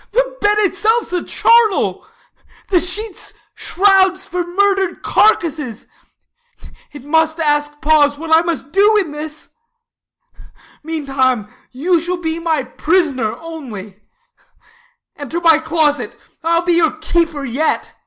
Ah. 0.03 0.07
The 0.13 0.37
bed 0.41 0.57
itself 0.61 1.03
's 1.09 1.13
a 1.13 1.21
charnel, 1.21 2.07
the 2.71 2.79
sheets 2.79 3.33
shrouds 3.53 4.25
For 4.25 4.43
murdered 4.43 5.03
carcasses; 5.03 5.85
it 6.91 7.03
must 7.03 7.39
ask 7.39 7.81
pause 7.81 8.17
What 8.17 8.33
I 8.33 8.41
must 8.41 8.71
do 8.71 8.97
in 8.97 9.11
this, 9.11 9.49
meantime 10.81 11.49
you 11.69 11.99
shall 11.99 12.15
85 12.17 12.21
Be 12.23 12.39
my 12.39 12.63
prisoner 12.63 13.35
only: 13.37 14.01
enter 15.15 15.39
my 15.39 15.59
closet; 15.59 16.13
Exit 16.13 16.19
Beatrice. 16.23 16.39
I'll 16.45 16.61
be 16.63 16.73
your 16.73 16.91
keeper 16.93 17.45
yet. 17.45 17.95